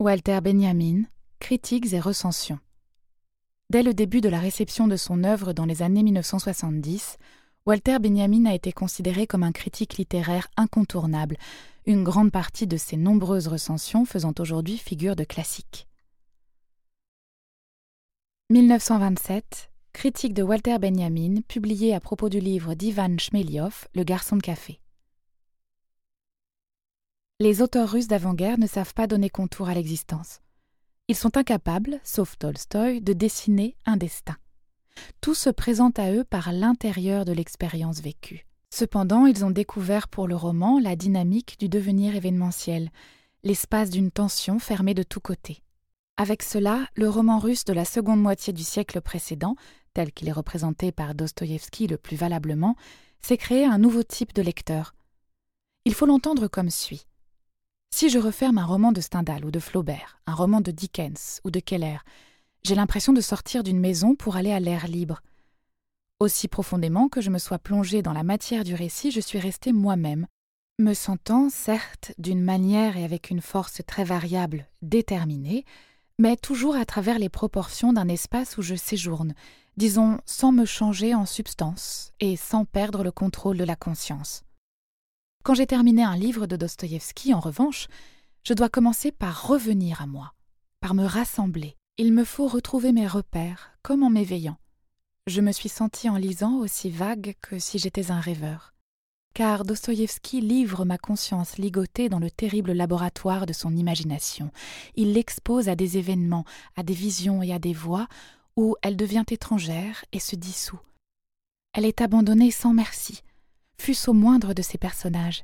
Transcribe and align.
Walter 0.00 0.40
Benjamin, 0.42 1.02
Critiques 1.40 1.92
et 1.92 2.00
recensions. 2.00 2.58
Dès 3.68 3.82
le 3.82 3.92
début 3.92 4.22
de 4.22 4.30
la 4.30 4.38
réception 4.38 4.88
de 4.88 4.96
son 4.96 5.24
œuvre 5.24 5.52
dans 5.52 5.66
les 5.66 5.82
années 5.82 6.02
1970, 6.02 7.18
Walter 7.66 7.98
Benjamin 7.98 8.46
a 8.46 8.54
été 8.54 8.72
considéré 8.72 9.26
comme 9.26 9.42
un 9.42 9.52
critique 9.52 9.98
littéraire 9.98 10.48
incontournable, 10.56 11.36
une 11.84 12.02
grande 12.02 12.32
partie 12.32 12.66
de 12.66 12.78
ses 12.78 12.96
nombreuses 12.96 13.46
recensions 13.46 14.06
faisant 14.06 14.32
aujourd'hui 14.38 14.78
figure 14.78 15.16
de 15.16 15.24
classique. 15.24 15.86
1927, 18.48 19.70
critique 19.92 20.32
de 20.32 20.42
Walter 20.42 20.78
Benjamin, 20.78 21.42
publié 21.46 21.94
à 21.94 22.00
propos 22.00 22.30
du 22.30 22.40
livre 22.40 22.72
d'Ivan 22.72 23.18
Shmeliov, 23.18 23.86
Le 23.94 24.04
garçon 24.04 24.38
de 24.38 24.42
café. 24.42 24.80
Les 27.42 27.62
auteurs 27.62 27.90
russes 27.90 28.06
d'avant-guerre 28.06 28.58
ne 28.58 28.66
savent 28.66 28.92
pas 28.92 29.06
donner 29.06 29.30
contour 29.30 29.70
à 29.70 29.74
l'existence. 29.74 30.42
Ils 31.08 31.16
sont 31.16 31.38
incapables, 31.38 31.98
sauf 32.04 32.36
Tolstoï, 32.36 33.00
de 33.00 33.14
dessiner 33.14 33.76
un 33.86 33.96
destin. 33.96 34.36
Tout 35.22 35.34
se 35.34 35.48
présente 35.48 35.98
à 35.98 36.12
eux 36.12 36.22
par 36.22 36.52
l'intérieur 36.52 37.24
de 37.24 37.32
l'expérience 37.32 38.02
vécue. 38.02 38.46
Cependant, 38.68 39.24
ils 39.24 39.42
ont 39.42 39.50
découvert 39.50 40.08
pour 40.08 40.28
le 40.28 40.36
roman 40.36 40.78
la 40.78 40.96
dynamique 40.96 41.58
du 41.58 41.70
devenir 41.70 42.14
événementiel, 42.14 42.90
l'espace 43.42 43.88
d'une 43.88 44.10
tension 44.10 44.58
fermée 44.58 44.92
de 44.92 45.02
tous 45.02 45.20
côtés. 45.20 45.62
Avec 46.18 46.42
cela, 46.42 46.88
le 46.94 47.08
roman 47.08 47.38
russe 47.38 47.64
de 47.64 47.72
la 47.72 47.86
seconde 47.86 48.20
moitié 48.20 48.52
du 48.52 48.64
siècle 48.64 49.00
précédent, 49.00 49.56
tel 49.94 50.12
qu'il 50.12 50.28
est 50.28 50.32
représenté 50.32 50.92
par 50.92 51.14
Dostoïevski 51.14 51.86
le 51.86 51.96
plus 51.96 52.18
valablement, 52.18 52.76
s'est 53.22 53.38
créé 53.38 53.64
un 53.64 53.78
nouveau 53.78 54.02
type 54.02 54.34
de 54.34 54.42
lecteur. 54.42 54.94
Il 55.86 55.94
faut 55.94 56.04
l'entendre 56.04 56.46
comme 56.46 56.68
suit. 56.68 57.06
Si 57.92 58.08
je 58.08 58.18
referme 58.18 58.56
un 58.56 58.64
roman 58.64 58.92
de 58.92 59.00
Stendhal 59.02 59.44
ou 59.44 59.50
de 59.50 59.58
Flaubert, 59.58 60.20
un 60.26 60.34
roman 60.34 60.62
de 60.62 60.70
Dickens 60.70 61.40
ou 61.44 61.50
de 61.50 61.60
Keller, 61.60 61.98
j'ai 62.62 62.74
l'impression 62.74 63.12
de 63.12 63.20
sortir 63.20 63.62
d'une 63.62 63.78
maison 63.78 64.14
pour 64.14 64.36
aller 64.36 64.52
à 64.52 64.60
l'air 64.60 64.86
libre. 64.86 65.20
Aussi 66.18 66.48
profondément 66.48 67.08
que 67.08 67.20
je 67.20 67.28
me 67.30 67.38
sois 67.38 67.58
plongé 67.58 68.00
dans 68.00 68.14
la 68.14 68.22
matière 68.22 68.64
du 68.64 68.74
récit, 68.74 69.10
je 69.10 69.20
suis 69.20 69.38
resté 69.38 69.72
moi-même, 69.72 70.26
me 70.78 70.94
sentant, 70.94 71.50
certes, 71.50 72.12
d'une 72.16 72.42
manière 72.42 72.96
et 72.96 73.04
avec 73.04 73.28
une 73.28 73.42
force 73.42 73.82
très 73.86 74.04
variable, 74.04 74.66
déterminée, 74.80 75.66
mais 76.18 76.36
toujours 76.36 76.76
à 76.76 76.86
travers 76.86 77.18
les 77.18 77.28
proportions 77.28 77.92
d'un 77.92 78.08
espace 78.08 78.56
où 78.56 78.62
je 78.62 78.76
séjourne, 78.76 79.34
disons 79.76 80.18
sans 80.24 80.52
me 80.52 80.64
changer 80.64 81.14
en 81.14 81.26
substance 81.26 82.12
et 82.20 82.36
sans 82.36 82.64
perdre 82.64 83.04
le 83.04 83.12
contrôle 83.12 83.58
de 83.58 83.64
la 83.64 83.76
conscience. 83.76 84.42
Quand 85.42 85.54
j'ai 85.54 85.66
terminé 85.66 86.02
un 86.02 86.16
livre 86.16 86.46
de 86.46 86.56
Dostoïevski, 86.56 87.34
en 87.34 87.40
revanche, 87.40 87.88
je 88.44 88.54
dois 88.54 88.68
commencer 88.68 89.12
par 89.12 89.46
revenir 89.46 90.02
à 90.02 90.06
moi, 90.06 90.34
par 90.80 90.94
me 90.94 91.04
rassembler. 91.04 91.76
Il 91.98 92.12
me 92.12 92.24
faut 92.24 92.48
retrouver 92.48 92.92
mes 92.92 93.06
repères, 93.06 93.72
comme 93.82 94.02
en 94.02 94.10
m'éveillant. 94.10 94.56
Je 95.26 95.40
me 95.40 95.52
suis 95.52 95.68
sentie 95.68 96.08
en 96.08 96.16
lisant 96.16 96.56
aussi 96.56 96.90
vague 96.90 97.34
que 97.42 97.58
si 97.58 97.78
j'étais 97.78 98.10
un 98.10 98.20
rêveur 98.20 98.74
car 99.34 99.64
Dostoïevski 99.64 100.40
livre 100.40 100.84
ma 100.84 100.98
conscience 100.98 101.56
ligotée 101.58 102.08
dans 102.08 102.18
le 102.18 102.30
terrible 102.30 102.72
laboratoire 102.72 103.46
de 103.46 103.52
son 103.52 103.74
imagination. 103.76 104.50
Il 104.96 105.12
l'expose 105.12 105.68
à 105.68 105.76
des 105.76 105.98
événements, 105.98 106.44
à 106.76 106.82
des 106.82 106.94
visions 106.94 107.42
et 107.42 107.52
à 107.52 107.58
des 107.58 107.72
voix 107.72 108.08
où 108.56 108.76
elle 108.82 108.96
devient 108.96 109.24
étrangère 109.30 110.04
et 110.12 110.18
se 110.18 110.36
dissout. 110.36 110.80
Elle 111.72 111.84
est 111.84 112.00
abandonnée 112.00 112.50
sans 112.50 112.74
merci, 112.74 113.22
fût-ce 113.80 114.10
au 114.10 114.12
moindre 114.12 114.52
de 114.52 114.60
ses 114.60 114.76
personnages, 114.76 115.42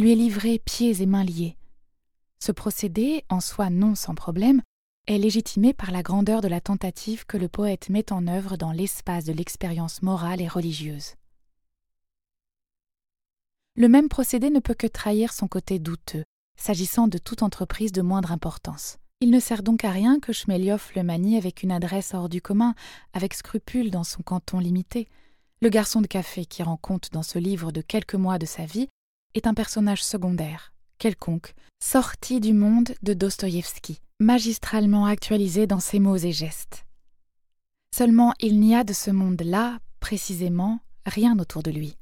lui 0.00 0.10
est 0.10 0.16
livrée 0.16 0.58
pieds 0.58 1.00
et 1.00 1.06
mains 1.06 1.22
liés. 1.22 1.56
Ce 2.40 2.50
procédé, 2.50 3.24
en 3.28 3.40
soi 3.40 3.70
non 3.70 3.94
sans 3.94 4.16
problème, 4.16 4.62
est 5.06 5.16
légitimé 5.16 5.72
par 5.72 5.92
la 5.92 6.02
grandeur 6.02 6.40
de 6.40 6.48
la 6.48 6.60
tentative 6.60 7.24
que 7.24 7.36
le 7.36 7.48
poète 7.48 7.88
met 7.88 8.12
en 8.12 8.26
œuvre 8.26 8.56
dans 8.56 8.72
l'espace 8.72 9.24
de 9.24 9.32
l'expérience 9.32 10.02
morale 10.02 10.40
et 10.40 10.48
religieuse. 10.48 11.14
Le 13.76 13.88
même 13.88 14.08
procédé 14.08 14.50
ne 14.50 14.58
peut 14.58 14.74
que 14.74 14.88
trahir 14.88 15.32
son 15.32 15.46
côté 15.46 15.78
douteux, 15.78 16.24
s'agissant 16.56 17.06
de 17.06 17.18
toute 17.18 17.44
entreprise 17.44 17.92
de 17.92 18.02
moindre 18.02 18.32
importance. 18.32 18.98
Il 19.20 19.30
ne 19.30 19.38
sert 19.38 19.62
donc 19.62 19.84
à 19.84 19.92
rien 19.92 20.18
que 20.18 20.32
Schmelioff 20.32 20.96
le 20.96 21.04
manie 21.04 21.36
avec 21.36 21.62
une 21.62 21.70
adresse 21.70 22.12
hors 22.12 22.28
du 22.28 22.42
commun, 22.42 22.74
avec 23.12 23.34
scrupule 23.34 23.92
dans 23.92 24.04
son 24.04 24.22
canton 24.22 24.58
limité. 24.58 25.08
Le 25.60 25.70
garçon 25.70 26.00
de 26.00 26.06
café 26.06 26.44
qui 26.44 26.62
rend 26.62 26.76
compte 26.76 27.10
dans 27.10 27.24
ce 27.24 27.36
livre 27.36 27.72
de 27.72 27.80
quelques 27.80 28.14
mois 28.14 28.38
de 28.38 28.46
sa 28.46 28.64
vie 28.64 28.88
est 29.34 29.48
un 29.48 29.54
personnage 29.54 30.04
secondaire, 30.04 30.72
quelconque, 30.98 31.52
sorti 31.82 32.38
du 32.38 32.52
monde 32.52 32.94
de 33.02 33.12
Dostoïevski, 33.12 34.00
magistralement 34.20 35.06
actualisé 35.06 35.66
dans 35.66 35.80
ses 35.80 35.98
mots 35.98 36.16
et 36.16 36.30
gestes. 36.30 36.84
Seulement 37.92 38.34
il 38.38 38.60
n'y 38.60 38.76
a 38.76 38.84
de 38.84 38.92
ce 38.92 39.10
monde-là, 39.10 39.80
précisément, 39.98 40.78
rien 41.06 41.36
autour 41.40 41.64
de 41.64 41.72
lui. 41.72 41.96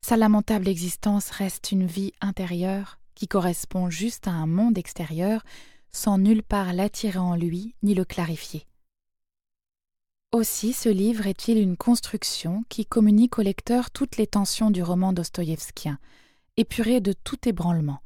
Sa 0.00 0.16
lamentable 0.16 0.68
existence 0.68 1.28
reste 1.30 1.72
une 1.72 1.86
vie 1.86 2.12
intérieure 2.22 2.98
qui 3.14 3.28
correspond 3.28 3.90
juste 3.90 4.28
à 4.28 4.32
un 4.32 4.46
monde 4.46 4.78
extérieur 4.78 5.42
sans 5.92 6.16
nulle 6.16 6.42
part 6.42 6.72
l'attirer 6.72 7.18
en 7.18 7.36
lui 7.36 7.74
ni 7.82 7.94
le 7.94 8.06
clarifier. 8.06 8.66
Aussi 10.36 10.74
ce 10.74 10.90
livre 10.90 11.26
est-il 11.26 11.56
une 11.56 11.78
construction 11.78 12.62
qui 12.68 12.84
communique 12.84 13.38
au 13.38 13.42
lecteur 13.42 13.90
toutes 13.90 14.18
les 14.18 14.26
tensions 14.26 14.70
du 14.70 14.82
roman 14.82 15.14
dostoïevskien, 15.14 15.98
épuré 16.58 17.00
de 17.00 17.14
tout 17.14 17.48
ébranlement. 17.48 18.02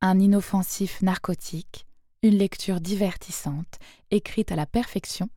Un 0.00 0.20
inoffensif 0.20 1.02
narcotique, 1.02 1.86
une 2.22 2.38
lecture 2.38 2.80
divertissante, 2.80 3.80
écrite 4.12 4.52
à 4.52 4.54
la 4.54 4.64
perfection 4.64 5.28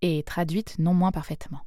et 0.00 0.22
traduite 0.22 0.78
non 0.78 0.94
moins 0.94 1.12
parfaitement. 1.12 1.60